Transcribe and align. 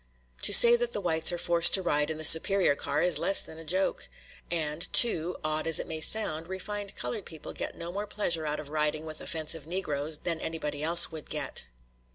To 0.41 0.51
say 0.51 0.75
that 0.77 0.93
the 0.93 0.99
whites 0.99 1.31
are 1.31 1.37
forced 1.37 1.75
to 1.75 1.83
ride 1.83 2.09
in 2.09 2.17
the 2.17 2.25
superior 2.25 2.73
car 2.75 3.03
is 3.03 3.19
less 3.19 3.43
than 3.43 3.59
a 3.59 3.63
joke. 3.63 4.07
And, 4.49 4.91
too, 4.91 5.37
odd 5.43 5.67
as 5.67 5.77
it 5.77 5.85
may 5.85 6.01
sound, 6.01 6.47
refined 6.47 6.95
colored 6.95 7.23
people 7.27 7.53
get 7.53 7.77
no 7.77 7.91
more 7.91 8.07
pleasure 8.07 8.47
out 8.47 8.59
of 8.59 8.69
riding 8.69 9.05
with 9.05 9.21
offensive 9.21 9.67
Negroes 9.67 10.17
than 10.23 10.41
anybody 10.41 10.81
else 10.81 11.11
would 11.11 11.29
get. 11.29 11.65